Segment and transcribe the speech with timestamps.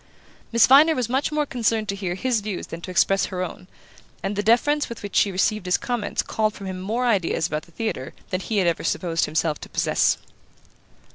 [0.51, 3.67] Miss Viner was much more concerned to hear his views than to express her own,
[4.23, 7.65] and the deference with which she received his comments called from him more ideas about
[7.67, 10.17] the theatre than he had ever supposed himself to possess.